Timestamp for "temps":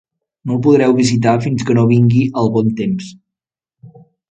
2.83-3.13